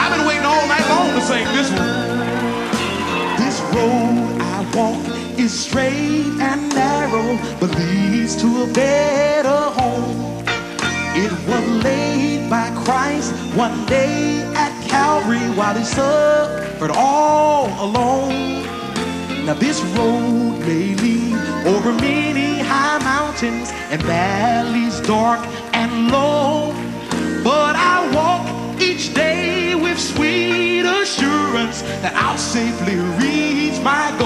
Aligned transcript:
I've 0.00 0.16
been 0.16 0.26
waiting 0.26 0.44
all 0.44 0.66
night 0.68 0.86
long 0.88 1.08
to 1.14 1.20
sing 1.20 1.46
this 1.56 1.70
one. 1.70 1.92
This 3.38 3.60
road 3.74 4.40
I 4.40 4.70
walk 4.74 5.38
is 5.38 5.52
straight 5.52 6.40
and 6.40 6.68
narrow, 6.74 7.38
but 7.60 7.70
leads 7.78 8.36
to 8.42 8.62
a 8.62 8.66
better 8.72 9.60
home. 9.80 10.44
It 11.14 11.32
was 11.48 11.84
laid 11.84 12.48
by 12.48 12.70
Christ 12.84 13.32
one 13.56 13.86
day 13.86 14.42
at 14.54 14.72
Calvary 14.88 15.46
while 15.56 15.74
he 15.74 15.84
suffered 15.84 16.90
all 16.90 17.68
alone. 17.84 18.71
Now 19.44 19.54
this 19.54 19.80
road 19.98 20.60
may 20.60 20.94
lead 20.94 21.66
over 21.66 21.92
many 21.92 22.60
high 22.60 22.98
mountains 23.00 23.72
and 23.90 24.00
valleys 24.02 25.00
dark 25.00 25.40
and 25.72 26.12
low. 26.12 26.72
But 27.42 27.74
I 27.74 28.08
walk 28.14 28.80
each 28.80 29.12
day 29.14 29.74
with 29.74 29.98
sweet 29.98 30.82
assurance 30.82 31.82
that 32.02 32.14
I'll 32.14 32.38
safely 32.38 32.96
reach 33.18 33.82
my 33.82 34.14
goal. 34.16 34.21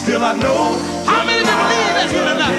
Still 0.00 0.24
I 0.24 0.32
know. 0.32 0.80
How 1.04 1.24
many 1.26 1.44
you 1.44 1.56
believe 1.60 1.92
that 1.92 2.08
here 2.08 2.24
tonight? 2.24 2.56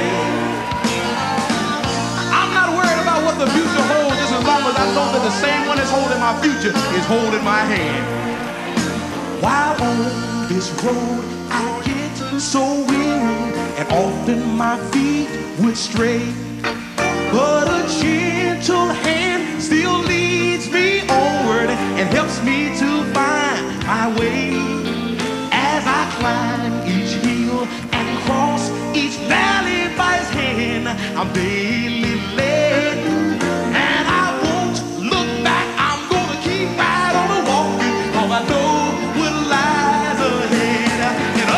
I'm 2.30 2.52
not 2.54 2.70
worried 2.78 3.02
about 3.02 3.26
what 3.26 3.36
the 3.42 3.50
future 3.50 3.86
holds, 3.90 4.16
just 4.22 4.34
as 4.38 4.44
long 4.46 4.62
as 4.70 4.76
I 4.78 4.86
know 4.94 5.08
that 5.10 5.24
the 5.26 5.36
same 5.42 5.66
one 5.66 5.78
that's 5.78 5.90
holding 5.90 6.22
my 6.22 6.38
future 6.38 6.74
is 6.98 7.06
holding 7.10 7.44
my 7.44 7.64
hand. 7.66 8.06
While 9.42 9.74
on 9.82 9.98
this 10.54 10.70
road 10.86 11.24
I 11.50 11.66
get 11.82 12.14
so 12.40 12.62
weary 12.86 13.42
and 13.80 13.88
often 13.90 14.40
my 14.56 14.78
feet 14.92 15.30
would 15.60 15.78
stray. 15.78 16.22
I'm 31.18 31.34
daily 31.34 32.16
led. 32.38 32.98
And 33.62 34.08
I 34.08 34.28
won't 34.44 34.78
look 35.12 35.30
back, 35.46 35.68
I'm 35.78 36.02
gonna 36.10 36.40
keep 36.44 36.70
right 36.78 37.16
on 37.24 37.46
walking, 37.50 38.14
cause 38.16 38.32
I 38.40 38.42
know 38.50 38.74
what 39.20 39.34
lies 39.54 40.22
ahead. 40.34 41.02
And 41.42 41.50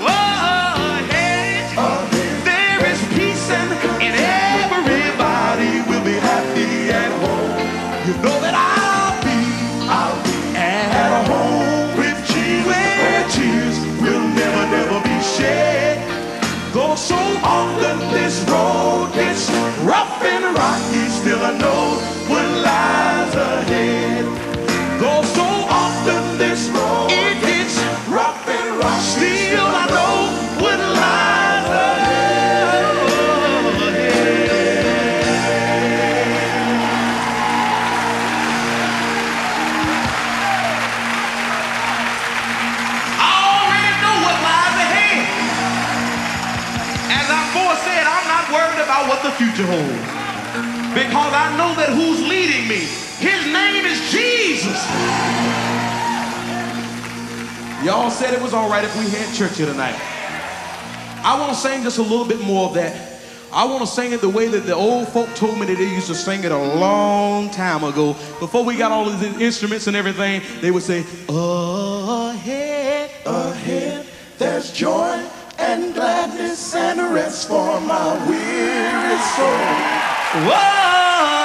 Ahead, 0.00 1.76
there 2.44 2.82
is 2.92 3.00
peace 3.16 3.50
and, 3.50 3.70
and 4.06 4.14
everybody 4.62 5.72
will 5.90 6.04
be 6.04 6.14
happy 6.18 6.90
at 6.90 7.12
home. 7.22 8.08
You 8.08 8.14
know 8.22 8.40
that 8.42 8.54
I'll 8.54 8.69
often 18.48 18.79
the 49.40 49.46
future 49.46 49.66
holds. 49.66 50.20
Because 50.92 51.32
I 51.32 51.54
know 51.56 51.74
that 51.76 51.90
who's 51.90 52.20
leading 52.28 52.68
me, 52.68 52.84
his 53.18 53.46
name 53.46 53.86
is 53.86 54.10
Jesus. 54.10 54.80
Y'all 57.84 58.10
said 58.10 58.34
it 58.34 58.42
was 58.42 58.52
all 58.52 58.68
right 58.68 58.84
if 58.84 58.94
we 58.98 59.08
had 59.08 59.34
church 59.34 59.56
here 59.56 59.66
tonight. 59.66 59.96
I 61.22 61.38
want 61.38 61.52
to 61.52 61.58
sing 61.58 61.82
just 61.82 61.98
a 61.98 62.02
little 62.02 62.26
bit 62.26 62.40
more 62.40 62.68
of 62.68 62.74
that. 62.74 63.08
I 63.52 63.64
want 63.64 63.80
to 63.80 63.86
sing 63.86 64.12
it 64.12 64.20
the 64.20 64.28
way 64.28 64.46
that 64.48 64.60
the 64.60 64.74
old 64.74 65.08
folk 65.08 65.28
told 65.34 65.58
me 65.58 65.66
that 65.66 65.76
they 65.76 65.88
used 65.88 66.06
to 66.06 66.14
sing 66.14 66.44
it 66.44 66.52
a 66.52 66.74
long 66.74 67.50
time 67.50 67.82
ago. 67.82 68.12
Before 68.38 68.64
we 68.64 68.76
got 68.76 68.92
all 68.92 69.08
of 69.08 69.18
these 69.20 69.40
instruments 69.40 69.86
and 69.86 69.96
everything, 69.96 70.42
they 70.60 70.70
would 70.70 70.82
say, 70.82 71.04
Ahead, 71.28 73.10
ahead, 73.26 74.06
there's 74.38 74.72
joy 74.72 75.26
and 75.58 75.94
gladness 75.94 76.74
and 76.74 77.12
rest 77.14 77.48
for 77.48 77.80
my 77.80 78.28
weary 78.28 78.49
soul. 79.36 79.60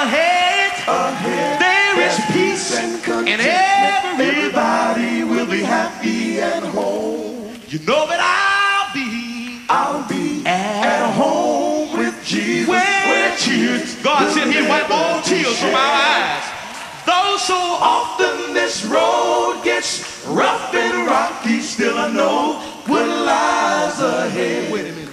Ahead, 0.06 0.72
ahead, 0.86 1.60
there 1.60 2.00
is 2.06 2.16
peace 2.32 2.76
and 2.78 3.02
contentment. 3.02 3.40
And 3.40 4.20
everybody 4.20 5.24
will 5.24 5.46
be 5.46 5.62
happy 5.62 6.40
and 6.40 6.64
whole. 6.64 7.50
You 7.68 7.78
know 7.80 8.06
that 8.06 8.20
I'll 8.22 8.94
be, 8.94 9.60
I'll 9.68 10.08
be 10.08 10.46
at 10.46 11.12
home 11.14 11.98
with 11.98 12.14
Jesus. 12.24 12.68
Where 12.68 13.36
tears, 13.36 13.96
God 14.02 14.32
said 14.32 14.48
He'd 14.48 14.68
wipe 14.68 14.90
all 14.90 15.20
tears 15.22 15.58
from 15.58 15.74
our 15.74 15.94
eyes. 16.14 16.44
Though 17.04 17.36
so 17.38 17.58
often 17.58 18.54
this 18.54 18.84
road 18.86 19.60
gets 19.64 20.24
rough 20.26 20.74
and 20.74 21.06
rocky, 21.06 21.60
still 21.60 21.98
I 21.98 22.12
know 22.12 22.58
what 22.86 23.06
lies 23.06 24.00
ahead. 24.00 24.72
Wait 24.72 24.86
a 24.86 24.92
minute. 24.92 25.05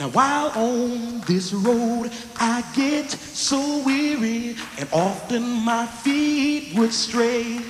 Now 0.00 0.08
while 0.08 0.50
on 0.56 1.20
this 1.26 1.52
road 1.52 2.10
I 2.36 2.64
get 2.74 3.10
so 3.10 3.82
weary 3.84 4.56
and 4.78 4.88
often 4.94 5.42
my 5.42 5.84
feet 5.84 6.74
would 6.74 6.94
stray. 6.94 7.60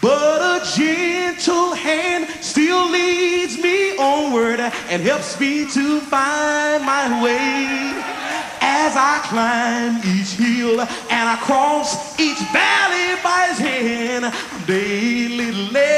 But 0.00 0.40
a 0.40 0.64
gentle 0.74 1.74
hand 1.74 2.28
still 2.42 2.88
leads 2.88 3.62
me 3.62 3.94
onward 3.98 4.58
and 4.58 5.02
helps 5.02 5.38
me 5.38 5.70
to 5.70 6.00
find 6.00 6.82
my 6.82 7.22
way. 7.22 7.92
As 8.62 8.96
I 8.96 9.20
climb 9.28 9.98
each 9.98 10.30
hill 10.40 10.80
and 10.80 11.28
I 11.28 11.36
cross 11.42 12.18
each 12.18 12.38
valley 12.54 13.20
by 13.22 13.48
his 13.50 13.58
hand, 13.58 14.24
I'm 14.24 14.64
daily 14.64 15.52
led. 15.52 15.93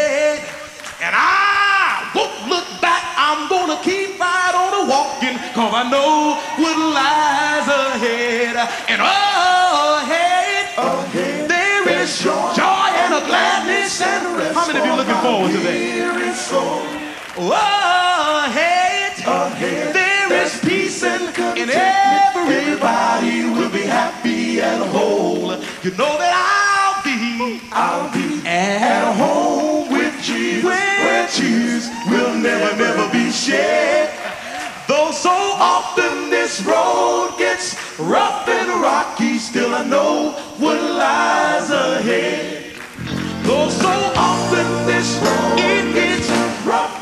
Cause 5.56 5.72
I 5.72 5.88
know 5.88 6.36
what 6.60 6.76
lies 6.76 7.64
ahead. 7.64 8.56
And 8.92 9.00
ahead, 9.00 10.68
ahead 10.76 11.48
there 11.48 11.88
is 11.96 12.12
joy, 12.20 12.52
joy 12.52 12.88
and 13.00 13.14
a 13.16 13.22
gladness 13.24 14.02
and 14.02 14.36
rest. 14.36 14.52
How 14.52 14.66
many 14.68 14.80
of 14.80 14.84
you 14.84 14.94
looking 15.00 15.20
forward 15.24 15.50
to 15.52 15.60
that? 15.64 15.96
Ahead, 18.46 19.16
ahead 19.24 19.94
there 19.94 20.44
is 20.44 20.60
peace 20.60 21.02
and 21.02 21.32
and 21.56 21.70
everybody 21.72 23.48
will 23.48 23.72
be 23.72 23.88
happy 23.88 24.60
and 24.60 24.82
whole. 24.92 25.56
You 25.82 25.90
know 25.96 26.14
that 26.20 26.34
I'll 26.36 27.00
be, 27.02 27.60
I'll 27.72 28.12
be 28.12 28.46
at 28.46 29.16
home 29.16 29.90
with 29.90 30.14
Jesus, 30.22 30.64
where 30.64 31.26
tears 31.28 31.88
will 32.10 32.34
never, 32.36 32.76
never 32.76 33.10
be 33.10 33.30
shed. 33.30 33.95
This 36.56 36.66
road 36.68 37.34
gets 37.36 37.98
rough 37.98 38.48
and 38.48 38.80
rocky, 38.80 39.36
still 39.36 39.74
I 39.74 39.84
know 39.84 40.30
what 40.56 40.80
lies 40.80 41.68
ahead. 41.68 42.72
Though 43.42 43.68
so 43.68 43.92
often 44.16 44.86
this 44.86 45.18
road 45.18 45.92
gets 45.92 46.30
rough. 46.64 46.95